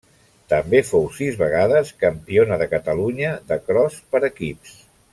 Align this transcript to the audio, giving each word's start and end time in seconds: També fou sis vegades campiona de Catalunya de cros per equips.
També 0.53 0.79
fou 0.91 1.03
sis 1.17 1.37
vegades 1.41 1.91
campiona 2.05 2.57
de 2.65 2.69
Catalunya 2.75 3.37
de 3.53 3.63
cros 3.71 4.03
per 4.17 4.27
equips. 4.35 4.79